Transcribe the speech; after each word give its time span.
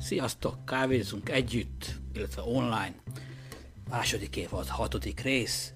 Sziasztok, 0.00 0.64
kávézunk 0.64 1.28
együtt, 1.28 1.94
illetve 2.14 2.42
online. 2.42 2.94
Második 3.90 4.36
évad, 4.36 4.66
hatodik 4.68 5.20
rész, 5.20 5.72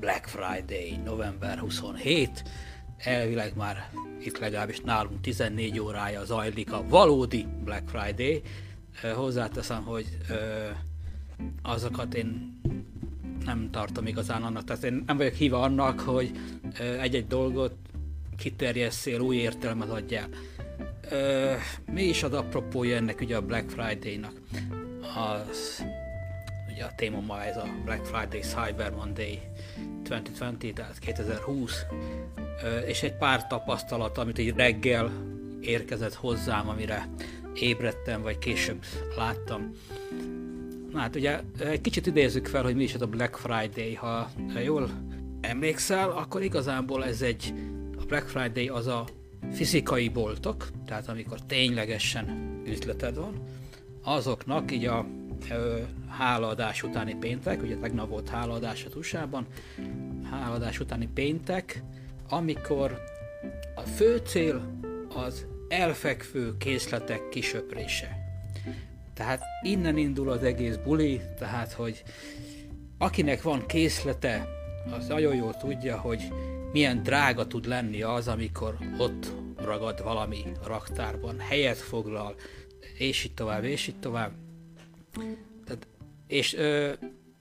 Black 0.00 0.26
Friday, 0.26 0.96
november 1.04 1.58
27. 1.58 2.42
Elvileg 2.96 3.56
már 3.56 3.90
itt 4.20 4.38
legalábbis 4.38 4.80
nálunk 4.80 5.20
14 5.20 5.78
órája 5.78 6.24
zajlik 6.24 6.72
a 6.72 6.84
valódi 6.88 7.46
Black 7.64 7.88
Friday. 7.88 8.42
Hozzáteszem, 9.14 9.82
hogy 9.84 10.18
azokat 11.62 12.14
én 12.14 12.60
nem 13.44 13.70
tartom 13.70 14.06
igazán 14.06 14.42
annak, 14.42 14.64
tehát 14.64 14.84
én 14.84 15.02
nem 15.06 15.16
vagyok 15.16 15.34
híva 15.34 15.62
annak, 15.62 16.00
hogy 16.00 16.30
egy-egy 17.00 17.26
dolgot 17.26 17.74
kiterjesszél, 18.36 19.20
új 19.20 19.36
értelmet 19.36 19.88
adjál. 19.88 20.28
Mi 21.92 22.02
is 22.02 22.22
az 22.22 22.32
apropója 22.32 22.96
ennek 22.96 23.20
ugye 23.20 23.36
a 23.36 23.42
Black 23.42 23.70
Friday-nak? 23.70 24.32
Az, 25.16 25.84
ugye 26.72 26.84
a 26.84 26.94
téma 26.96 27.20
ma 27.20 27.42
ez 27.42 27.56
a 27.56 27.66
Black 27.84 28.06
Friday 28.06 28.40
Cyber 28.40 28.90
Monday 28.90 29.40
2020, 30.02 30.72
tehát 30.74 30.98
2020, 30.98 31.84
ö, 32.64 32.78
és 32.78 33.02
egy 33.02 33.16
pár 33.16 33.46
tapasztalat, 33.46 34.18
amit 34.18 34.38
egy 34.38 34.54
reggel 34.56 35.12
érkezett 35.60 36.14
hozzám, 36.14 36.68
amire 36.68 37.08
ébredtem, 37.54 38.22
vagy 38.22 38.38
később 38.38 38.84
láttam. 39.16 39.70
Na 40.92 40.98
hát 40.98 41.16
ugye 41.16 41.40
egy 41.58 41.80
kicsit 41.80 42.06
idézzük 42.06 42.46
fel, 42.46 42.62
hogy 42.62 42.74
mi 42.74 42.82
is 42.82 42.94
ez 42.94 43.02
a 43.02 43.06
Black 43.06 43.36
Friday. 43.36 43.94
Ha 43.94 44.30
jól 44.64 44.90
emlékszel, 45.40 46.10
akkor 46.10 46.42
igazából 46.42 47.04
ez 47.04 47.22
egy, 47.22 47.54
a 48.00 48.04
Black 48.04 48.28
Friday 48.28 48.68
az 48.68 48.86
a 48.86 49.04
fizikai 49.52 50.08
boltok, 50.08 50.68
tehát 50.86 51.08
amikor 51.08 51.40
ténylegesen 51.40 52.56
üzleted 52.66 53.16
van, 53.16 53.42
azoknak 54.02 54.72
így 54.72 54.84
a 54.84 55.06
ö, 55.50 55.78
hálaadás 56.08 56.82
utáni 56.82 57.14
péntek, 57.14 57.62
ugye 57.62 57.76
tegnap 57.76 58.08
volt 58.08 58.28
hálaadás 58.28 58.84
a 58.84 58.96
USA-ban, 58.96 59.46
hálaadás 60.30 60.80
utáni 60.80 61.08
péntek, 61.14 61.82
amikor 62.28 63.02
a 63.74 63.80
fő 63.80 64.16
cél 64.16 64.78
az 65.14 65.46
elfekvő 65.68 66.56
készletek 66.56 67.28
kisöprése. 67.28 68.26
Tehát 69.14 69.42
innen 69.62 69.96
indul 69.96 70.30
az 70.30 70.42
egész 70.42 70.76
buli, 70.76 71.20
tehát 71.38 71.72
hogy 71.72 72.02
akinek 72.98 73.42
van 73.42 73.66
készlete, 73.66 74.48
az 74.98 75.06
nagyon 75.06 75.34
jól 75.34 75.56
tudja, 75.56 75.98
hogy 75.98 76.32
milyen 76.72 77.02
drága 77.02 77.46
tud 77.46 77.66
lenni 77.66 78.02
az, 78.02 78.28
amikor 78.28 78.78
ott 78.98 79.32
ragad 79.56 80.02
valami 80.02 80.44
raktárban, 80.64 81.38
helyet 81.38 81.78
foglal, 81.78 82.34
és 82.98 83.24
így 83.24 83.34
tovább, 83.34 83.64
és 83.64 83.86
így 83.86 83.98
tovább. 83.98 84.32
Tehát, 85.64 85.86
és 86.26 86.54
ö, 86.54 86.92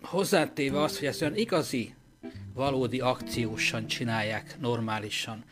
hozzátéve 0.01 0.81
azt, 0.81 0.97
hogy 0.97 1.07
ezt 1.07 1.21
olyan 1.21 1.35
igazi, 1.35 1.95
valódi 2.53 2.99
akciósan 2.99 3.87
csinálják 3.87 4.55
normálisan. 4.59 5.43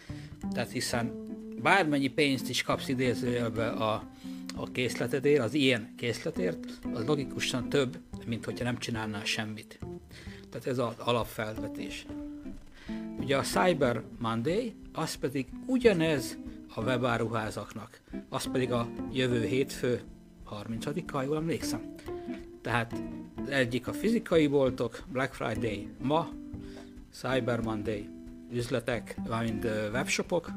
Tehát 0.51 0.71
hiszen 0.71 1.25
bármennyi 1.61 2.07
pénzt 2.07 2.49
is 2.49 2.61
kapsz 2.61 2.87
idézőjelbe 2.87 3.67
a, 3.67 4.03
a 4.55 4.71
készletedért, 4.71 5.43
az 5.43 5.53
ilyen 5.53 5.93
készletért, 5.97 6.79
az 6.93 7.05
logikusan 7.05 7.69
több, 7.69 7.97
mint 8.25 8.45
hogyha 8.45 8.63
nem 8.63 8.77
csinálnál 8.77 9.25
semmit. 9.25 9.79
Tehát 10.49 10.67
ez 10.67 10.77
az 10.77 10.93
alapfelvetés. 10.97 12.05
Ugye 13.25 13.37
a 13.37 13.41
Cyber 13.41 14.03
Monday, 14.19 14.75
az 14.93 15.15
pedig 15.15 15.47
ugyanez 15.65 16.37
a 16.75 16.81
webáruházaknak, 16.81 18.01
az 18.29 18.51
pedig 18.51 18.71
a 18.71 18.87
jövő 19.11 19.45
hétfő 19.45 20.01
30-a, 20.51 21.21
jól 21.21 21.35
emlékszem. 21.35 21.95
Tehát 22.61 23.03
egyik 23.49 23.87
a 23.87 23.93
fizikai 23.93 24.47
boltok, 24.47 25.03
Black 25.11 25.33
Friday 25.33 25.87
ma, 26.01 26.29
Cyber 27.11 27.61
Monday 27.61 28.09
üzletek, 28.51 29.17
valamint 29.27 29.63
webshopok. 29.91 30.51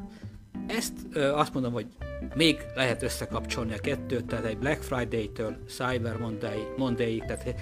Ezt 0.66 1.16
azt 1.16 1.54
mondom, 1.54 1.72
hogy 1.72 1.86
még 2.34 2.56
lehet 2.74 3.02
összekapcsolni 3.02 3.72
a 3.72 3.80
kettőt, 3.80 4.26
tehát 4.26 4.44
egy 4.44 4.58
Black 4.58 4.82
Friday-től 4.82 5.56
Cyber 5.66 6.16
Monday, 6.16 6.66
Monday 6.76 7.18
tehát 7.18 7.54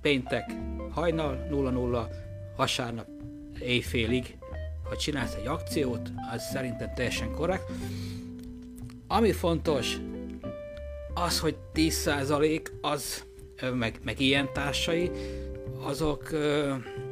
péntek 0.00 0.52
hajnal 0.90 1.46
00, 1.50 2.08
vasárnap 2.56 3.06
éjfélig, 3.60 4.38
ha 4.88 4.96
csinálsz 4.96 5.34
egy 5.34 5.46
akciót, 5.46 6.12
az 6.32 6.42
szerintem 6.42 6.94
teljesen 6.94 7.30
korrekt. 7.30 7.70
Ami 9.06 9.32
fontos, 9.32 9.96
az, 11.14 11.40
hogy 11.40 11.56
10% 11.74 12.66
az, 12.80 13.24
meg, 13.74 14.00
meg 14.04 14.20
ilyen 14.20 14.52
társai, 14.52 15.10
azok, 15.80 16.30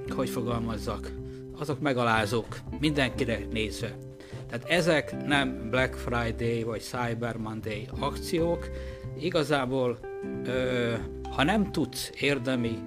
hogy 0.08 0.28
fogalmazzak, 0.28 1.12
azok 1.58 1.80
megalázók, 1.80 2.58
mindenkire 2.80 3.38
nézve. 3.50 3.96
Tehát 4.48 4.68
ezek 4.68 5.26
nem 5.26 5.70
Black 5.70 5.94
Friday 5.94 6.62
vagy 6.62 6.80
Cyber 6.80 7.36
Monday 7.36 7.88
akciók, 7.98 8.68
igazából 9.18 9.98
ha 11.30 11.42
nem 11.42 11.72
tudsz 11.72 12.12
érdemi, 12.20 12.78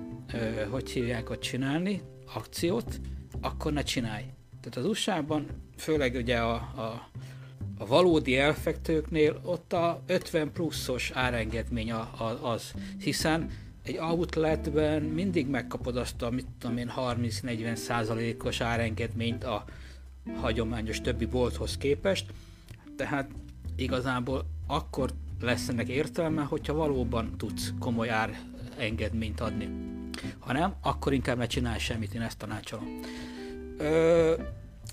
hogy 0.70 0.90
hívják 0.90 1.30
ott 1.30 1.40
csinálni, 1.40 2.02
akciót, 2.34 3.00
akkor 3.42 3.74
ne 3.74 3.84
csinálj. 3.84 4.24
Tehát 4.62 4.78
az 4.78 4.86
USA-ban, 4.86 5.46
főleg 5.78 6.16
ugye 6.16 6.38
a, 6.38 6.54
a, 6.54 7.10
a 7.78 7.86
valódi 7.86 8.38
elfektőknél 8.38 9.40
ott 9.44 9.74
a 9.74 10.02
50 10.06 10.52
pluszos 10.52 11.12
árengedmény 11.12 11.92
a, 11.92 12.00
a, 12.00 12.52
az, 12.52 12.74
hiszen 13.00 13.50
egy 13.84 13.98
outletben 13.98 15.02
mindig 15.02 15.48
megkapod 15.48 15.98
azt 15.98 16.22
a, 16.22 16.30
mit 16.30 16.48
tudom 16.60 16.78
én, 16.78 16.92
30-40 16.98 17.76
százalékos 17.76 18.62
árengedményt 18.62 19.44
a 19.44 19.66
hagyományos 20.36 21.02
többi 21.02 21.26
bolthoz 21.26 21.78
képest, 21.78 22.26
tehát 22.96 23.30
igazából 23.76 24.46
akkor 24.68 25.14
lesz 25.42 25.68
ennek 25.68 25.88
értelme, 25.88 26.42
hogyha 26.42 26.74
valóban 26.74 27.38
tudsz 27.38 27.74
komoly 27.80 28.10
árengedményt 28.10 29.40
adni. 29.40 29.98
Ha 30.40 30.54
nem, 30.54 30.74
akkor 30.82 31.14
inkább 31.14 31.38
ne 31.38 31.46
csinálj 31.46 31.80
semmit, 31.80 32.14
én 32.14 32.22
ezt 32.22 32.38
tanácsolom. 32.38 33.00
Ö, 33.78 34.34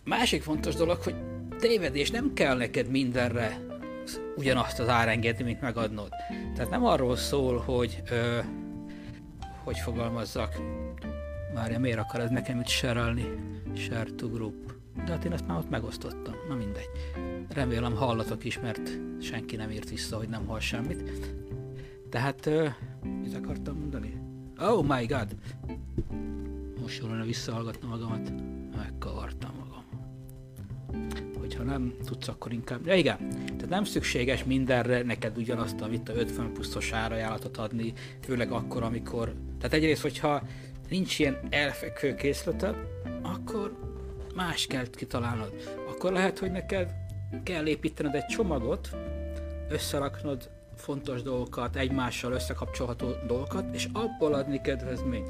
másik 0.05 0.43
fontos 0.43 0.75
dolog, 0.75 1.03
hogy 1.03 1.15
tévedés 1.59 2.11
nem 2.11 2.33
kell 2.35 2.57
neked 2.57 2.91
mindenre 2.91 3.61
ugyanazt 4.37 4.79
az 4.79 4.89
árengedményt 4.89 5.61
megadnod. 5.61 6.09
Tehát 6.55 6.71
nem 6.71 6.85
arról 6.85 7.17
szól, 7.17 7.59
hogy 7.59 8.03
ö, 8.11 8.39
hogy 9.65 9.79
fogalmazzak, 9.79 10.57
Várja, 11.57 11.79
miért 11.79 11.99
akar 11.99 12.21
ez 12.21 12.31
nekem 12.31 12.61
itt 12.61 12.67
serelni? 12.67 13.25
Share 13.75 14.11
to 14.17 14.29
group. 14.29 14.75
De 15.05 15.13
hát 15.13 15.25
én 15.25 15.33
ezt 15.33 15.47
már 15.47 15.59
ott 15.59 15.71
megosztottam. 15.71 16.35
Na 16.49 16.55
mindegy. 16.55 16.89
Remélem 17.49 17.95
hallatok 17.95 18.45
is, 18.45 18.61
mert 18.61 18.91
senki 19.21 19.57
nem 19.57 19.71
írt 19.71 19.91
vissza, 19.91 20.17
hogy 20.17 20.29
nem 20.29 20.47
hall 20.47 20.61
semmit. 20.61 21.03
Tehát, 22.11 22.47
ö, 22.47 22.69
mit 23.23 23.35
akartam 23.35 23.79
mondani? 23.79 24.26
Oh 24.61 24.85
my 24.85 25.07
god! 25.07 25.35
Most 26.81 27.01
jól 27.01 27.11
lenne 27.11 27.25
visszahallgatni 27.25 27.89
magamat. 27.89 28.33
Megkavartam 28.77 29.51
magam. 29.59 29.85
Hogyha 31.39 31.63
nem 31.63 31.95
tudsz, 32.05 32.29
akkor 32.29 32.53
inkább... 32.53 32.87
Ja 32.87 32.95
igen, 32.95 33.19
tehát 33.29 33.69
nem 33.69 33.85
szükséges 33.85 34.45
mindenre 34.45 35.03
neked 35.03 35.37
ugyanazt 35.37 35.81
a 35.81 35.85
a 35.85 36.13
50 36.13 36.53
pluszos 36.53 36.93
árajánlatot 36.93 37.57
adni, 37.57 37.93
főleg 38.21 38.53
akkor, 38.53 38.83
amikor... 38.83 39.35
Tehát 39.59 39.77
egyrészt, 39.77 40.03
hogyha 40.03 40.43
nincs 40.89 41.19
ilyen 41.19 41.39
elfekvő 41.51 42.15
készleted, 42.15 42.77
akkor 43.23 43.77
más 44.35 44.67
kell 44.67 44.87
kitalálnod. 44.91 45.53
Akkor 45.89 46.13
lehet, 46.13 46.39
hogy 46.39 46.51
neked 46.51 46.91
kell 47.43 47.67
építened 47.67 48.15
egy 48.15 48.27
csomagot, 48.27 48.97
összeraknod 49.69 50.51
fontos 50.77 51.23
dolgokat, 51.23 51.77
egymással 51.77 52.33
összekapcsolható 52.33 53.13
dolgokat, 53.27 53.75
és 53.75 53.89
abból 53.93 54.35
adni 54.35 54.61
kedvezményt. 54.61 55.29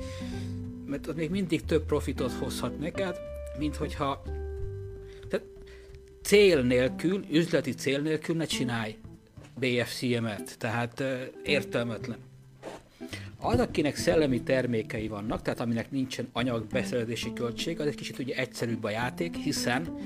Mert 0.86 1.06
az 1.06 1.14
még 1.14 1.30
mindig 1.30 1.64
több 1.64 1.84
profitot 1.84 2.32
hozhat 2.32 2.78
neked, 2.78 3.16
mint 3.58 3.76
hogyha 3.76 4.22
tehát 5.28 5.46
cél 6.22 6.62
nélkül, 6.62 7.24
üzleti 7.30 7.74
cél 7.74 8.00
nélkül 8.00 8.36
ne 8.36 8.44
csinálj 8.44 8.96
BFCM-et, 9.58 10.58
tehát 10.58 11.02
értelmetlen. 11.44 12.18
Az, 13.40 13.58
akinek 13.58 13.96
szellemi 13.96 14.42
termékei 14.42 15.08
vannak, 15.08 15.42
tehát 15.42 15.60
aminek 15.60 15.90
nincsen 15.90 16.28
anyagbeszerzési 16.32 17.32
költség, 17.32 17.80
az 17.80 17.86
egy 17.86 17.94
kicsit 17.94 18.18
ugye 18.18 18.34
egyszerűbb 18.34 18.84
a 18.84 18.90
játék, 18.90 19.36
hiszen 19.36 19.98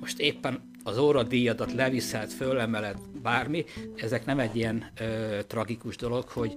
most 0.00 0.18
éppen 0.18 0.60
az 0.88 0.98
óradíjadat 0.98 1.72
leviszed, 1.72 2.30
fölemeled, 2.30 2.96
bármi, 3.22 3.64
ezek 3.96 4.24
nem 4.24 4.38
egy 4.38 4.56
ilyen 4.56 4.90
ö, 5.00 5.38
tragikus 5.46 5.96
dolog, 5.96 6.28
hogy 6.28 6.54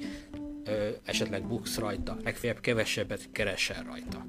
ö, 0.66 0.88
esetleg 1.04 1.48
buksz 1.48 1.78
rajta, 1.78 2.18
legfeljebb 2.24 2.60
kevesebbet 2.60 3.30
keresel 3.32 3.84
rajta. 3.84 4.26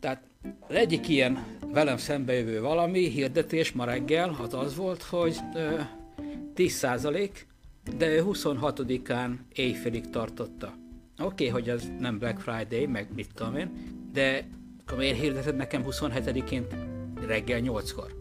Tehát 0.00 0.22
az 0.60 0.74
egyik 0.74 1.08
ilyen 1.08 1.46
velem 1.72 1.96
szembejövő 1.96 2.60
valami 2.60 3.08
hirdetés 3.08 3.72
ma 3.72 3.84
reggel 3.84 4.36
az 4.40 4.54
az 4.54 4.76
volt, 4.76 5.02
hogy 5.02 5.36
ö, 5.54 5.80
10%, 6.56 7.30
de 7.96 8.08
ő 8.08 8.24
26-án 8.26 9.30
éjfélig 9.54 10.10
tartotta. 10.10 10.74
Oké, 11.18 11.24
okay, 11.24 11.48
hogy 11.48 11.68
az 11.70 11.90
nem 11.98 12.18
Black 12.18 12.40
Friday, 12.40 12.86
meg 12.86 13.08
mit 13.14 13.28
tudom 13.34 13.56
én, 13.56 13.70
de 14.12 14.48
akkor 14.80 14.98
miért 14.98 15.20
hirdeted 15.20 15.56
nekem 15.56 15.84
27-én 15.86 16.66
reggel 17.26 17.60
8-kor? 17.62 18.17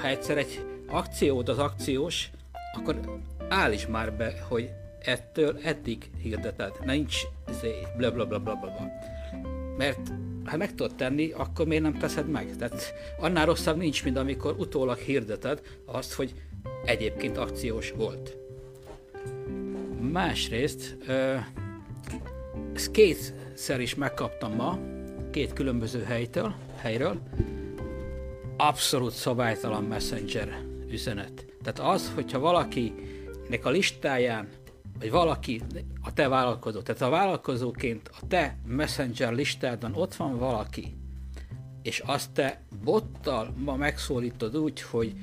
Ha 0.00 0.08
egyszer 0.08 0.38
egy 0.38 0.64
akciód 0.86 1.48
az 1.48 1.58
akciós, 1.58 2.30
akkor 2.72 3.20
állíts 3.48 3.88
már 3.88 4.12
be, 4.12 4.34
hogy 4.48 4.70
ettől 5.00 5.58
eddig 5.62 6.10
hirdeted. 6.22 6.72
Nincs 6.84 7.16
izé, 7.50 7.86
bla 7.96 8.12
bla 8.12 8.26
bla 8.26 8.38
bla 8.38 8.56
bla. 8.56 8.90
Mert 9.76 10.12
ha 10.44 10.56
meg 10.56 10.74
tudod 10.74 10.94
tenni, 10.94 11.30
akkor 11.30 11.66
miért 11.66 11.82
nem 11.82 11.98
teszed 11.98 12.28
meg? 12.28 12.56
Tehát 12.56 12.94
annál 13.18 13.46
rosszabb 13.46 13.76
nincs, 13.76 14.04
mint 14.04 14.16
amikor 14.16 14.54
utólag 14.58 14.98
hirdeted 14.98 15.60
azt, 15.84 16.12
hogy 16.12 16.34
egyébként 16.84 17.36
akciós 17.38 17.90
volt. 17.90 18.36
Másrészt, 20.00 20.96
ezt 22.74 22.90
kétszer 22.90 23.80
is 23.80 23.94
megkaptam 23.94 24.54
ma, 24.54 24.78
két 25.30 25.52
különböző 25.52 26.02
helytől, 26.02 26.54
helyről, 26.76 27.20
abszolút 28.60 29.12
szabálytalan 29.12 29.84
messenger 29.84 30.64
üzenet. 30.90 31.46
Tehát 31.62 31.94
az, 31.94 32.12
hogyha 32.14 32.38
valakinek 32.38 33.64
a 33.64 33.70
listáján, 33.70 34.48
vagy 34.98 35.10
valaki, 35.10 35.62
a 36.02 36.12
te 36.12 36.28
vállalkozó, 36.28 36.80
tehát 36.80 37.02
a 37.02 37.08
vállalkozóként 37.08 38.10
a 38.20 38.26
te 38.28 38.58
messenger 38.66 39.32
listádon 39.32 39.94
ott 39.94 40.14
van 40.14 40.38
valaki, 40.38 40.96
és 41.82 42.02
azt 42.06 42.30
te 42.30 42.60
bottal 42.84 43.54
ma 43.56 43.76
megszólítod 43.76 44.56
úgy, 44.56 44.80
hogy 44.80 45.14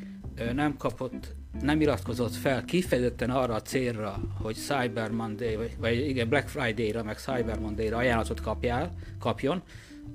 nem 0.54 0.78
kapott, 0.78 1.34
nem 1.62 1.82
iratkozott 1.82 2.36
fel 2.36 2.66
kifejezetten 2.66 3.30
arra 3.30 3.54
a 3.54 3.62
célra, 3.62 4.20
hogy 4.42 4.56
Cyber 4.56 5.12
Monday, 5.12 5.56
vagy, 5.56 5.76
vagy 5.80 6.10
igen, 6.10 6.30
Black 6.30 6.48
Friday-ra, 6.48 7.04
meg 7.04 7.18
Cyber 7.18 7.60
Monday-ra 7.60 7.98
ajánlatot 7.98 8.42
kapjál, 8.42 8.92
kapjon, 9.20 9.62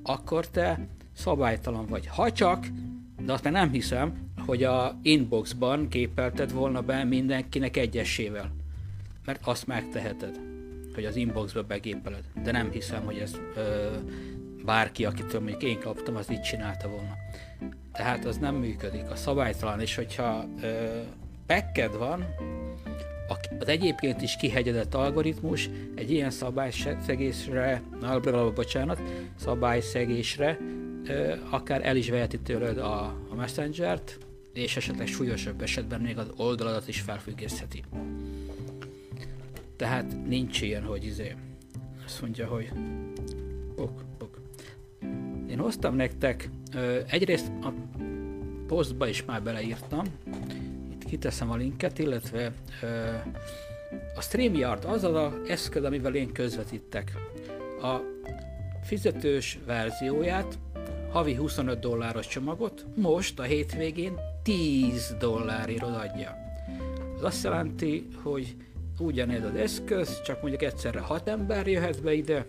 akkor 0.02 0.48
te 0.48 0.88
szabálytalan 1.16 1.86
vagy. 1.86 2.06
Ha 2.06 2.32
csak, 2.32 2.66
de 3.24 3.32
azt 3.32 3.44
már 3.44 3.52
nem 3.52 3.70
hiszem, 3.70 4.12
hogy 4.46 4.64
a 4.64 4.98
inboxban 5.02 5.88
képelted 5.88 6.52
volna 6.52 6.80
be 6.80 7.04
mindenkinek 7.04 7.76
egyesével. 7.76 8.50
Mert 9.24 9.46
azt 9.46 9.66
megteheted, 9.66 10.40
hogy 10.94 11.04
az 11.04 11.16
inboxba 11.16 11.62
begépeled. 11.62 12.24
De 12.42 12.52
nem 12.52 12.70
hiszem, 12.70 13.04
hogy 13.04 13.18
ez 13.18 13.36
ö, 13.56 13.86
bárki, 14.64 15.04
akitől 15.04 15.40
mondjuk 15.40 15.62
én 15.62 15.80
kaptam, 15.80 16.16
az 16.16 16.30
így 16.30 16.40
csinálta 16.40 16.88
volna. 16.88 17.14
Tehát 17.92 18.24
az 18.24 18.38
nem 18.38 18.54
működik. 18.54 19.10
A 19.10 19.16
szabálytalan, 19.16 19.80
és 19.80 19.94
hogyha 19.94 20.44
ö, 20.62 21.00
pekked 21.46 21.96
van, 21.96 22.26
az 23.58 23.68
egyébként 23.68 24.22
is 24.22 24.36
kihegyedett 24.36 24.94
algoritmus 24.94 25.70
egy 25.94 26.10
ilyen 26.10 26.30
szabályszegésre, 26.30 27.82
bocsánat, 28.54 29.02
szabályszegésre 29.36 30.58
akár 31.50 31.86
el 31.86 31.96
is 31.96 32.10
veheti 32.10 32.38
tőled 32.38 32.78
a, 32.78 33.02
a 33.28 33.34
Messenger-t, 33.34 34.18
és 34.52 34.76
esetleg 34.76 35.06
súlyosabb 35.06 35.62
esetben 35.62 36.00
még 36.00 36.18
az 36.18 36.32
oldaladat 36.36 36.88
is 36.88 37.00
felfüggesztheti. 37.00 37.84
Tehát 39.76 40.26
nincs 40.26 40.60
ilyen, 40.60 40.82
hogy 40.82 41.04
izé, 41.04 41.34
azt 42.04 42.20
mondja, 42.20 42.46
hogy 42.46 42.70
ok, 43.76 44.04
ok. 44.20 44.40
Én 45.50 45.58
hoztam 45.58 45.94
nektek, 45.94 46.50
egyrészt 47.06 47.52
a 47.62 47.72
posztba 48.66 49.08
is 49.08 49.24
már 49.24 49.42
beleírtam, 49.42 50.04
itt 50.92 51.04
kiteszem 51.04 51.50
a 51.50 51.56
linket, 51.56 51.98
illetve 51.98 52.52
a 54.14 54.20
StreamYard 54.20 54.84
az 54.84 55.04
az 55.04 55.32
eszköz, 55.48 55.84
amivel 55.84 56.14
én 56.14 56.32
közvetítek. 56.32 57.12
A 57.82 57.96
fizetős 58.82 59.58
verzióját, 59.66 60.58
havi 61.10 61.34
25 61.34 61.78
dolláros 61.78 62.26
csomagot 62.26 62.86
most 62.94 63.38
a 63.38 63.42
hétvégén 63.42 64.18
10 64.42 65.16
dollárért 65.18 65.82
adja. 65.82 66.36
Ez 67.16 67.22
azt 67.22 67.44
jelenti, 67.44 68.08
hogy 68.22 68.56
ugyanez 68.98 69.44
az 69.44 69.54
eszköz, 69.54 70.22
csak 70.22 70.40
mondjuk 70.40 70.62
egyszerre 70.62 71.00
6 71.00 71.28
ember 71.28 71.66
jöhet 71.66 72.02
be 72.02 72.12
ide 72.12 72.46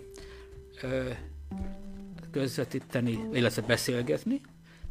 közvetíteni, 2.31 3.19
illetve 3.34 3.62
beszélgetni, 3.62 4.42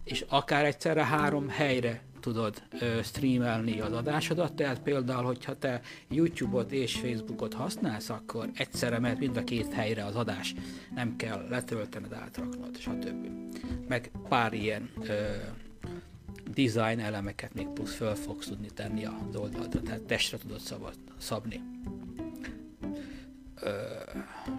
és 0.04 0.24
akár 0.28 0.64
egyszerre 0.64 1.04
három 1.04 1.48
helyre 1.48 2.02
tudod 2.20 2.62
streamelni 3.02 3.80
az 3.80 3.92
adásodat, 3.92 4.52
tehát 4.52 4.80
például, 4.80 5.24
hogyha 5.24 5.58
te 5.58 5.80
YouTube-ot 6.08 6.72
és 6.72 6.94
Facebookot 6.96 7.54
használsz, 7.54 8.08
akkor 8.08 8.50
egyszerre 8.54 8.98
mehet 8.98 9.18
mind 9.18 9.36
a 9.36 9.44
két 9.44 9.72
helyre 9.72 10.04
az 10.04 10.16
adás, 10.16 10.54
nem 10.94 11.16
kell 11.16 11.46
letöltened, 11.48 12.12
átraknod, 12.12 12.78
stb. 12.78 13.28
Meg 13.88 14.10
pár 14.28 14.52
ilyen 14.52 14.90
ö, 15.02 15.12
design 16.54 16.98
elemeket 16.98 17.54
még 17.54 17.66
plusz 17.66 17.94
föl 17.94 18.14
fogsz 18.14 18.46
tudni 18.46 18.68
tenni 18.74 19.04
az 19.04 19.36
oldalra, 19.36 19.80
tehát 19.82 20.02
testre 20.02 20.38
tudod 20.38 20.60
szabni. 21.18 21.60
Ö, 23.60 23.70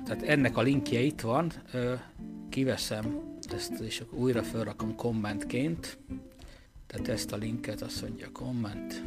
tehát 0.05 0.21
ennek 0.23 0.57
a 0.57 0.61
linkje 0.61 0.99
itt 0.99 1.21
van, 1.21 1.51
ö, 1.71 1.93
kiveszem 2.49 3.31
ezt, 3.53 3.79
és 3.79 4.03
újra 4.09 4.43
felrakom 4.43 4.95
kommentként, 4.95 5.97
tehát 6.91 7.07
ezt 7.07 7.31
a 7.31 7.37
linket 7.37 7.81
azt 7.81 8.01
mondja 8.01 8.31
komment. 8.31 9.03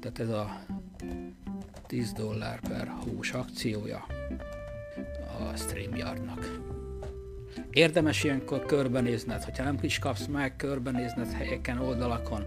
Tehát 0.00 0.18
ez 0.18 0.28
a 0.28 0.64
10 1.86 2.12
dollár 2.12 2.60
per 2.60 2.86
hús 2.88 3.32
akciója 3.32 4.06
a 5.38 5.56
StreamYardnak. 5.56 6.60
Érdemes 7.70 8.24
ilyenkor 8.24 8.66
körbenézned, 8.66 9.42
hogyha 9.42 9.64
nem 9.64 9.78
is 9.80 9.98
kapsz 9.98 10.26
meg, 10.26 10.56
körbenézned 10.56 11.32
helyeken, 11.32 11.78
oldalakon, 11.78 12.46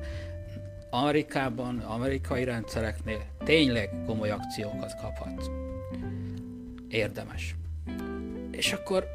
Amerikában, 0.89 1.79
amerikai 1.79 2.43
rendszereknél 2.43 3.25
tényleg 3.43 3.89
komoly 4.05 4.29
akciókat 4.29 4.95
kaphat. 5.01 5.51
Érdemes. 6.87 7.55
És 8.51 8.73
akkor 8.73 9.07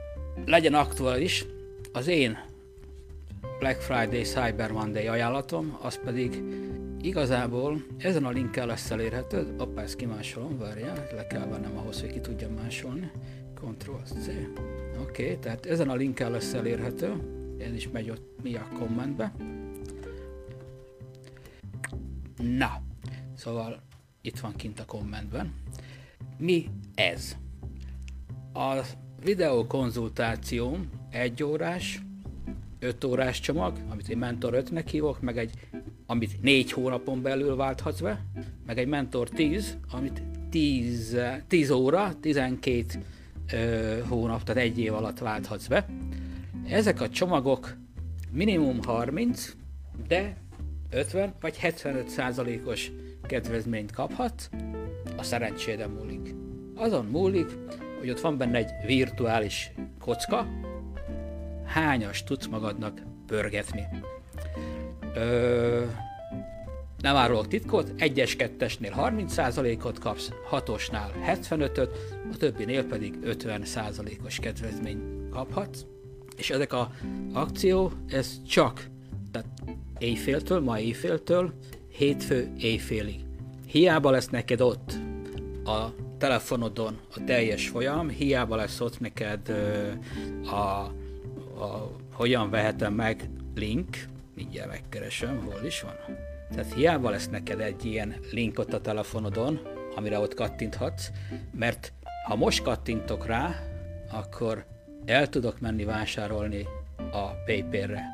legyen 0.44 0.74
aktuális, 0.74 1.44
az 1.92 2.06
én 2.06 2.38
Black 3.58 3.80
Friday 3.80 4.22
Cyber 4.22 4.72
Monday 4.72 5.06
ajánlatom, 5.06 5.78
az 5.82 6.00
pedig 6.04 6.42
igazából 7.00 7.84
ezen 7.98 8.24
a 8.24 8.30
linkkel 8.30 8.66
lesz 8.66 8.90
elérhető, 8.90 9.54
appá 9.58 9.82
ezt 9.82 9.96
kimásolom, 9.96 10.58
várjál, 10.58 11.06
le 11.14 11.26
kell 11.26 11.46
vennem 11.46 11.76
ahhoz, 11.76 12.00
hogy 12.00 12.12
ki 12.12 12.20
tudjam 12.20 12.52
másolni, 12.52 13.10
Ctrl-C, 13.54 14.28
oké, 15.00 15.22
okay, 15.22 15.38
tehát 15.38 15.66
ezen 15.66 15.88
a 15.88 15.94
linkkel 15.94 16.30
lesz 16.30 16.52
elérhető, 16.52 17.14
ez 17.58 17.72
is 17.74 17.88
megy 17.88 18.10
ott 18.10 18.42
mi 18.42 18.54
a 18.54 18.68
kommentbe. 18.78 19.32
Na, 22.36 22.82
szóval 23.34 23.82
itt 24.20 24.38
van 24.38 24.56
kint 24.56 24.80
a 24.80 24.84
kommentben. 24.84 25.54
Mi 26.38 26.70
ez? 26.94 27.36
A 28.52 28.80
videókonzultáció 29.22 30.78
egy 31.10 31.42
órás, 31.42 32.02
5 32.80 33.04
órás 33.04 33.40
csomag, 33.40 33.78
amit 33.88 34.08
én 34.08 34.18
Mentor 34.18 34.62
5-nek 34.64 34.84
hívok, 34.90 35.20
meg 35.20 35.38
egy, 35.38 35.50
amit 36.06 36.42
4 36.42 36.72
hónapon 36.72 37.22
belül 37.22 37.56
válthatsz 37.56 38.00
be, 38.00 38.24
meg 38.66 38.78
egy 38.78 38.86
Mentor 38.86 39.28
10, 39.28 39.76
amit 39.90 40.22
10, 40.50 41.18
10 41.48 41.70
óra, 41.70 42.14
12 42.20 42.84
ö, 43.52 43.98
hónap, 44.08 44.42
tehát 44.42 44.62
egy 44.62 44.78
év 44.78 44.94
alatt 44.94 45.18
válthatsz 45.18 45.66
be. 45.66 45.86
Ezek 46.68 47.00
a 47.00 47.08
csomagok 47.08 47.76
minimum 48.32 48.82
30, 48.82 49.54
de 50.08 50.36
50 50.90 51.34
vagy 51.40 51.56
75 51.56 52.08
százalékos 52.08 52.90
kedvezményt 53.22 53.92
kaphatsz, 53.92 54.48
a 55.16 55.22
szerencséden 55.22 55.90
múlik. 55.90 56.34
Azon 56.74 57.04
múlik, 57.04 57.56
hogy 57.98 58.10
ott 58.10 58.20
van 58.20 58.38
benne 58.38 58.58
egy 58.58 58.70
virtuális 58.86 59.70
kocka, 59.98 60.46
hányas 61.68 62.24
tudsz 62.24 62.46
magadnak 62.46 63.02
pörgetni. 63.26 63.86
Ö, 65.14 65.84
nem 67.00 67.16
árulok 67.16 67.48
titkot, 67.48 67.92
1-es, 67.98 68.52
2-esnél 68.58 68.92
30%-ot 68.96 69.98
kapsz, 69.98 70.32
6-osnál 70.50 71.10
75-öt, 71.26 71.90
a 72.32 72.36
többinél 72.36 72.84
pedig 72.84 73.18
50%-os 73.24 74.38
kedvezmény 74.38 75.28
kaphatsz. 75.30 75.84
És 76.36 76.50
ezek 76.50 76.72
a 76.72 76.90
akció, 77.32 77.92
ez 78.08 78.42
csak 78.48 78.86
tehát 79.30 79.48
éjféltől, 79.98 80.60
ma 80.60 80.80
éjféltől, 80.80 81.52
hétfő 81.88 82.52
éjfélig. 82.58 83.20
Hiába 83.66 84.10
lesz 84.10 84.28
neked 84.28 84.60
ott 84.60 84.92
a 85.64 85.94
telefonodon 86.18 86.98
a 87.14 87.24
teljes 87.24 87.68
folyam, 87.68 88.08
hiába 88.08 88.56
lesz 88.56 88.80
ott 88.80 89.00
neked 89.00 89.48
ö, 89.48 89.90
a 90.50 90.92
a 91.60 91.90
hogyan 92.12 92.50
vehetem 92.50 92.94
meg 92.94 93.30
link, 93.54 93.96
mindjárt 94.34 94.68
megkeresem, 94.68 95.40
hol 95.44 95.64
is 95.64 95.80
van. 95.80 96.16
Tehát 96.50 96.74
hiába 96.74 97.10
lesz 97.10 97.28
neked 97.28 97.60
egy 97.60 97.84
ilyen 97.84 98.14
link 98.30 98.58
ott 98.58 98.72
a 98.72 98.80
telefonodon, 98.80 99.60
amire 99.96 100.18
ott 100.18 100.34
kattinthatsz, 100.34 101.10
mert 101.52 101.92
ha 102.26 102.36
most 102.36 102.62
kattintok 102.62 103.26
rá, 103.26 103.54
akkor 104.12 104.66
el 105.04 105.28
tudok 105.28 105.60
menni 105.60 105.84
vásárolni 105.84 106.66
a 106.96 107.30
PayPal-re. 107.44 108.04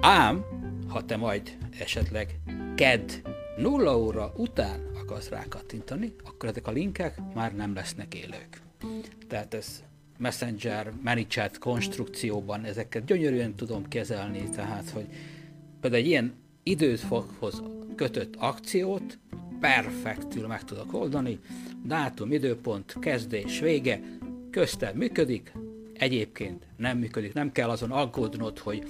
Ám, 0.00 0.44
ha 0.88 1.04
te 1.04 1.16
majd 1.16 1.56
esetleg 1.78 2.40
KED 2.74 3.22
0 3.56 3.98
óra 3.98 4.32
után 4.36 4.90
akarsz 4.94 5.28
rá 5.28 5.44
kattintani, 5.48 6.14
akkor 6.24 6.48
ezek 6.48 6.66
a 6.66 6.70
linkek 6.70 7.18
már 7.34 7.54
nem 7.54 7.74
lesznek 7.74 8.14
élők. 8.14 8.60
Tehát 9.28 9.54
ez 9.54 9.82
Messenger, 10.20 10.92
ManyChat 11.02 11.58
konstrukcióban 11.58 12.64
ezeket 12.64 13.04
gyönyörűen 13.04 13.54
tudom 13.54 13.88
kezelni, 13.88 14.50
tehát 14.54 14.90
hogy 14.90 15.06
például 15.80 16.02
egy 16.02 16.08
ilyen 16.08 16.32
időfokhoz 16.62 17.62
kötött 17.96 18.34
akciót 18.38 19.18
perfektül 19.60 20.46
meg 20.46 20.64
tudok 20.64 20.94
oldani, 20.94 21.38
dátum, 21.84 22.32
időpont, 22.32 22.96
kezdés, 23.00 23.60
vége, 23.60 24.00
közte 24.50 24.92
működik, 24.94 25.52
egyébként 25.94 26.66
nem 26.76 26.98
működik, 26.98 27.32
nem 27.32 27.52
kell 27.52 27.68
azon 27.68 27.90
aggódnod, 27.90 28.58
hogy 28.58 28.82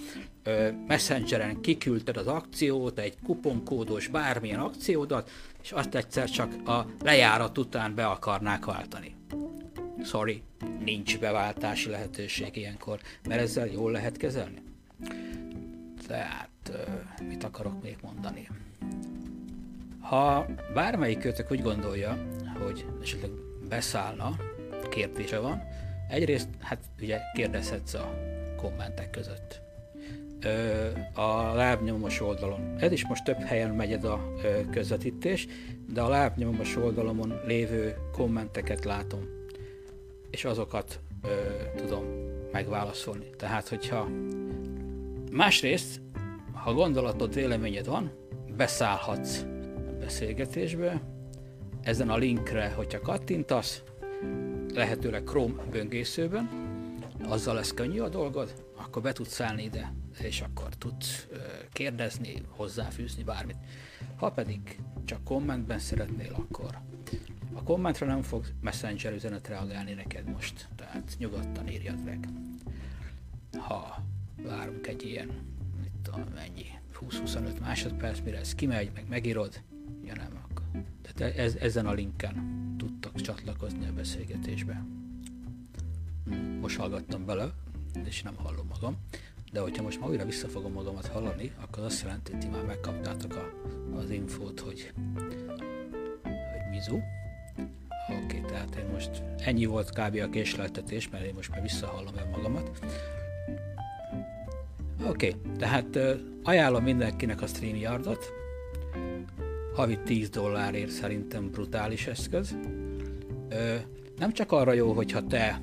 ö, 0.42 0.68
messengeren 0.86 1.60
kiküldted 1.60 2.16
az 2.16 2.26
akciót, 2.26 2.98
egy 2.98 3.14
kuponkódos 3.24 4.08
bármilyen 4.08 4.60
akciódat, 4.60 5.30
és 5.62 5.72
azt 5.72 5.94
egyszer 5.94 6.30
csak 6.30 6.68
a 6.68 6.86
lejárat 7.02 7.58
után 7.58 7.94
be 7.94 8.06
akarnák 8.06 8.64
váltani. 8.64 9.18
Sorry, 10.04 10.42
nincs 10.84 11.18
beváltási 11.18 11.90
lehetőség 11.90 12.56
ilyenkor, 12.56 13.00
mert 13.28 13.40
ezzel 13.40 13.66
jól 13.66 13.90
lehet 13.90 14.16
kezelni. 14.16 14.62
Tehát, 16.06 16.48
mit 17.28 17.44
akarok 17.44 17.82
még 17.82 17.96
mondani? 18.02 18.48
Ha 20.00 20.46
bármelyik 20.74 21.18
kötök 21.18 21.50
úgy 21.50 21.62
gondolja, 21.62 22.26
hogy 22.58 22.86
esetleg 23.02 23.30
beszállna, 23.68 24.36
kérdése 24.90 25.38
van, 25.38 25.62
egyrészt, 26.08 26.48
hát 26.58 26.78
ugye 27.00 27.18
kérdezhetsz 27.34 27.94
a 27.94 28.14
kommentek 28.56 29.10
között. 29.10 29.60
Ö, 30.40 30.88
a 31.14 31.54
lábnyomos 31.54 32.20
oldalon. 32.20 32.74
Ez 32.78 32.92
is 32.92 33.06
most 33.06 33.24
több 33.24 33.40
helyen 33.40 33.70
megy 33.70 33.92
ez 33.92 34.04
a 34.04 34.32
közvetítés, 34.70 35.46
de 35.92 36.00
a 36.00 36.08
lábnyomos 36.08 36.76
oldalomon 36.76 37.40
lévő 37.46 37.96
kommenteket 38.12 38.84
látom, 38.84 39.39
és 40.30 40.44
azokat 40.44 41.00
ö, 41.22 41.28
tudom 41.76 42.04
megválaszolni. 42.52 43.30
Tehát, 43.36 43.68
hogyha 43.68 44.08
másrészt, 45.32 46.00
ha 46.52 46.72
gondolatod, 46.72 47.34
véleményed 47.34 47.86
van, 47.86 48.12
beszállhatsz 48.56 49.44
beszélgetésbe. 49.98 51.02
Ezen 51.82 52.10
a 52.10 52.16
linkre, 52.16 52.68
hogyha 52.70 53.00
kattintasz, 53.00 53.82
lehetőleg 54.74 55.22
Chrome 55.22 55.62
böngészőben, 55.70 56.50
azzal 57.28 57.54
lesz 57.54 57.74
könnyű 57.74 58.00
a 58.00 58.08
dolgod, 58.08 58.64
akkor 58.76 59.02
be 59.02 59.12
tudsz 59.12 59.40
állni 59.40 59.62
ide, 59.62 59.92
és 60.22 60.40
akkor 60.40 60.68
tudsz 60.68 61.26
kérdezni, 61.72 62.42
hozzáfűzni 62.48 63.22
bármit. 63.22 63.56
Ha 64.16 64.30
pedig 64.30 64.60
csak 65.04 65.24
kommentben 65.24 65.78
szeretnél, 65.78 66.32
akkor 66.32 66.78
a 67.60 67.62
kommentre 67.62 68.06
nem 68.06 68.22
fog 68.22 68.44
Messenger 68.60 69.12
üzenet 69.12 69.48
reagálni 69.48 69.92
neked 69.92 70.28
most, 70.28 70.68
tehát 70.76 71.14
nyugodtan 71.18 71.68
írjad 71.68 72.04
meg. 72.04 72.28
Ha 73.58 74.02
várunk 74.42 74.86
egy 74.86 75.06
ilyen, 75.06 75.28
mit 75.82 75.92
tudom, 76.02 76.24
mennyi, 76.34 76.66
20-25 77.00 77.60
másodperc, 77.60 78.20
mire 78.24 78.38
ez 78.38 78.54
kimegy, 78.54 78.90
meg 78.94 79.04
megírod, 79.08 79.62
ja 80.04 80.14
nem, 80.14 80.40
akkor. 80.48 80.82
Tehát 81.02 81.36
ez, 81.36 81.54
ezen 81.54 81.86
a 81.86 81.92
linken 81.92 82.34
tudtak 82.78 83.20
csatlakozni 83.20 83.86
a 83.86 83.92
beszélgetésbe. 83.92 84.84
Most 86.60 86.76
hallgattam 86.76 87.24
bele, 87.24 87.52
és 88.04 88.22
nem 88.22 88.34
hallom 88.34 88.66
magam, 88.66 88.96
de 89.52 89.60
hogyha 89.60 89.82
most 89.82 90.00
ma 90.00 90.06
újra 90.06 90.24
vissza 90.24 90.48
fogom 90.48 90.72
magamat 90.72 91.06
hallani, 91.06 91.52
akkor 91.60 91.82
azt 91.82 92.02
jelenti, 92.02 92.30
hogy 92.30 92.40
ti 92.40 92.48
már 92.48 92.64
megkaptátok 92.64 93.34
a, 93.34 93.52
az 93.96 94.10
infót, 94.10 94.60
hogy, 94.60 94.92
hogy 95.14 96.68
mizu. 96.70 97.00
Oké, 98.10 98.22
okay, 98.22 98.40
tehát 98.50 98.74
én 98.76 98.84
most 98.92 99.22
ennyi 99.44 99.64
volt 99.64 99.90
kb. 99.90 100.20
a 100.22 100.28
késleltetés, 100.28 101.08
mert 101.08 101.24
én 101.24 101.34
most 101.34 101.50
már 101.50 101.62
visszahallom 101.62 102.14
el 102.16 102.28
magamat. 102.30 102.70
Oké, 105.06 105.34
tehát 105.58 105.98
ajánlom 106.42 106.82
mindenkinek 106.82 107.42
a 107.42 107.46
StreamYardot, 107.46 108.32
havi 109.74 109.98
10 110.04 110.28
dollárért 110.28 110.90
szerintem 110.90 111.50
brutális 111.50 112.06
eszköz. 112.06 112.56
Ö, 113.48 113.74
nem 114.18 114.32
csak 114.32 114.52
arra 114.52 114.72
jó, 114.72 114.92
hogyha 114.92 115.26
te 115.26 115.62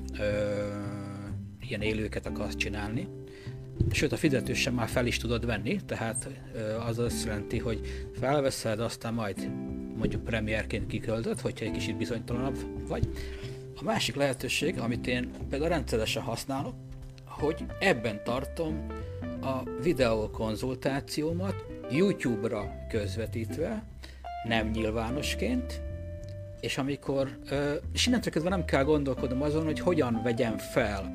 ilyen 1.60 1.80
élőket 1.80 2.26
akarsz 2.26 2.56
csinálni, 2.56 3.08
sőt 3.90 4.12
a 4.12 4.16
fizetős 4.16 4.60
sem 4.60 4.74
már 4.74 4.88
fel 4.88 5.06
is 5.06 5.16
tudod 5.16 5.46
venni, 5.46 5.80
tehát 5.86 6.28
az 6.86 6.98
azt 6.98 7.24
jelenti, 7.24 7.58
hogy 7.58 8.06
felveszed, 8.18 8.80
aztán 8.80 9.14
majd 9.14 9.50
mondjuk 9.98 10.24
premierként 10.24 10.86
kiköltöd, 10.86 11.40
hogyha 11.40 11.64
egy 11.64 11.72
kicsit 11.72 11.96
bizonytalanabb 11.96 12.56
vagy. 12.88 13.08
A 13.80 13.84
másik 13.84 14.14
lehetőség, 14.14 14.78
amit 14.78 15.06
én 15.06 15.30
például 15.48 15.70
rendszeresen 15.70 16.22
használok, 16.22 16.74
hogy 17.26 17.64
ebben 17.80 18.20
tartom 18.24 18.86
a 19.40 19.62
videókonzultációmat 19.82 21.66
YouTube-ra 21.90 22.86
közvetítve, 22.88 23.84
nem 24.44 24.70
nyilvánosként, 24.70 25.80
és 26.60 26.78
amikor, 26.78 27.38
és 27.92 28.06
innentől 28.06 28.32
kezdve 28.32 28.50
nem 28.50 28.64
kell 28.64 28.84
gondolkodnom 28.84 29.42
azon, 29.42 29.64
hogy 29.64 29.80
hogyan 29.80 30.20
vegyem 30.22 30.58
fel. 30.58 31.10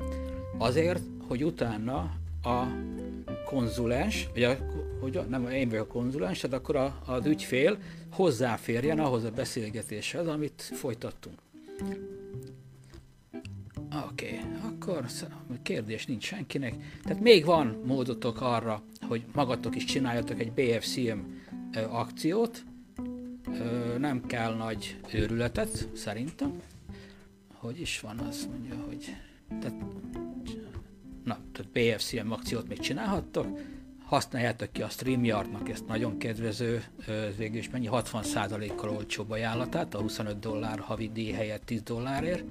Azért, 0.58 1.02
hogy 1.28 1.44
utána 1.44 1.98
a 2.42 2.64
konzulens, 3.44 4.28
vagy 4.32 4.42
a, 4.42 4.56
hogy 5.00 5.20
nem 5.28 5.48
én 5.48 5.68
vagyok 5.68 5.84
a 5.84 5.92
konzulens, 5.92 6.40
tehát 6.40 6.56
akkor 6.56 6.76
a, 6.76 7.02
az 7.06 7.26
ügyfél 7.26 7.78
hozzáférjen 8.10 8.98
ahhoz 8.98 9.24
a 9.24 9.30
beszélgetéshez, 9.30 10.26
amit 10.26 10.62
folytattunk. 10.62 11.38
Oké, 14.08 14.26
okay, 14.26 14.38
akkor 14.62 15.04
kérdés 15.62 16.06
nincs 16.06 16.24
senkinek. 16.24 16.74
Tehát 17.02 17.22
még 17.22 17.44
van 17.44 17.82
módotok 17.86 18.40
arra, 18.40 18.82
hogy 19.08 19.24
magatok 19.32 19.76
is 19.76 19.84
csináljatok 19.84 20.40
egy 20.40 20.52
BFCM 20.52 21.18
akciót, 21.88 22.64
nem 23.98 24.26
kell 24.26 24.54
nagy 24.54 24.96
őrületet, 25.12 25.88
szerintem. 25.94 26.62
Hogy 27.52 27.80
is 27.80 28.00
van, 28.00 28.18
az 28.18 28.48
mondja, 28.50 28.74
hogy... 28.86 29.16
Tehát, 29.60 29.74
na, 31.24 31.38
tehát 31.52 31.70
BFCM 31.72 32.30
akciót 32.30 32.68
még 32.68 32.78
csinálhattok, 32.78 33.58
használjátok 34.04 34.72
ki 34.72 34.82
a 34.82 34.88
StreamYardnak 34.88 35.68
ezt 35.68 35.86
nagyon 35.86 36.18
kedvező, 36.18 36.84
végül 37.36 37.58
is 37.58 37.70
mennyi 37.70 37.88
60%-kal 37.90 38.90
olcsóbb 38.90 39.30
ajánlatát, 39.30 39.94
a 39.94 40.00
25 40.00 40.38
dollár 40.38 40.78
havi 40.78 41.10
díj 41.12 41.32
helyett 41.32 41.64
10 41.64 41.82
dollárért. 41.82 42.44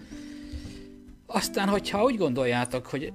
Aztán, 1.25 1.67
hogyha 1.67 2.03
úgy 2.03 2.17
gondoljátok, 2.17 2.85
hogy 2.85 3.13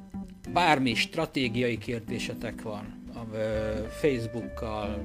bármi 0.52 0.94
stratégiai 0.94 1.78
kérdésetek 1.78 2.62
van, 2.62 2.96
Facebookkal, 4.00 5.02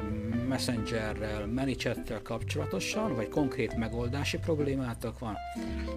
Messengerrel, 0.47 1.47
ManyChat-tel 1.47 2.21
kapcsolatosan, 2.21 3.15
vagy 3.15 3.29
konkrét 3.29 3.75
megoldási 3.75 4.37
problémátok 4.37 5.19
van, 5.19 5.37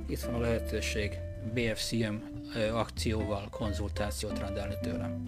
itt 0.09 0.21
van 0.21 0.35
a 0.35 0.39
lehetőség 0.39 1.19
BFCM 1.55 2.15
akcióval 2.73 3.49
konzultációt 3.51 4.39
rendelni 4.39 4.75
tőlem. 4.83 5.27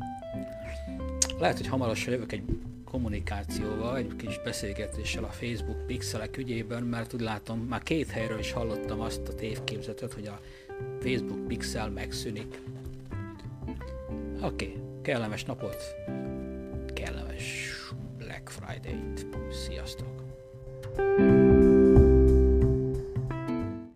Lehet, 1.39 1.57
hogy 1.57 1.67
hamarosan 1.67 2.13
jövök 2.13 2.33
egy 2.33 2.43
kommunikációval, 2.85 3.97
egy 3.97 4.17
kis 4.17 4.41
beszélgetéssel 4.43 5.25
a 5.25 5.29
Facebook 5.29 5.87
pixelek 5.87 6.37
ügyében, 6.37 6.83
mert 6.83 7.15
úgy 7.15 7.21
látom, 7.21 7.59
már 7.59 7.83
két 7.83 8.11
helyről 8.11 8.39
is 8.39 8.53
hallottam 8.53 9.01
azt 9.01 9.29
a 9.29 9.35
tévképzetet, 9.35 10.13
hogy 10.13 10.27
a 10.27 10.41
Facebook 11.01 11.47
pixel 11.47 11.91
megszűnik. 11.91 12.61
Oké, 14.43 14.67
okay, 14.67 14.81
kellemes 15.03 15.45
napot! 15.45 15.83
kellemes 16.95 17.73
Black 18.19 18.49
Friday-t. 18.49 19.27
Sziasztok! 19.51 20.27
thank 20.97 21.19
you 21.21 21.38